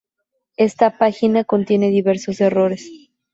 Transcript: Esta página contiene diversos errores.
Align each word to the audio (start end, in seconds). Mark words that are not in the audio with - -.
Esta 0.57 0.97
página 0.97 1.43
contiene 1.43 1.91
diversos 1.91 2.41
errores. 2.41 2.89